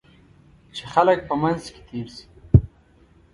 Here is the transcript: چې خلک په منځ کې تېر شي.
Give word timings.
چې 0.75 0.83
خلک 0.93 1.19
په 1.27 1.33
منځ 1.41 1.61
کې 1.73 1.81
تېر 1.87 2.07
شي. 2.15 2.25